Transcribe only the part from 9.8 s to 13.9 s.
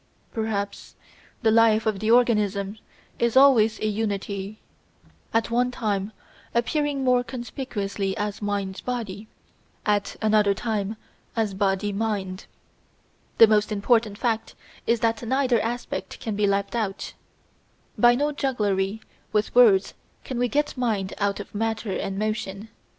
at another time as Body mind. The most